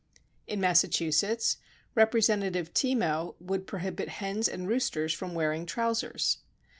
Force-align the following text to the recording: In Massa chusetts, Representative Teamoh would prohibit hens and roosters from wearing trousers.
In 0.47 0.59
Massa 0.59 0.87
chusetts, 0.87 1.57
Representative 1.93 2.73
Teamoh 2.73 3.35
would 3.39 3.67
prohibit 3.67 4.09
hens 4.09 4.47
and 4.47 4.67
roosters 4.67 5.13
from 5.13 5.35
wearing 5.35 5.67
trousers. 5.67 6.39